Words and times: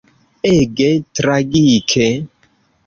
Ege 0.51 0.89
tragike. 1.21 2.11